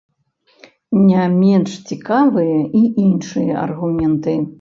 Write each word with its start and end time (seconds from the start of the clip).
Не 1.09 1.25
менш 1.33 1.75
цікавыя 1.89 2.57
і 2.79 2.81
іншыя 3.05 3.61
аргументы. 3.67 4.35